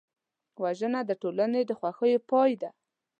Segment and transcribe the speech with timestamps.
[0.63, 2.69] وژنه د ټولنې د خوښیو پای دی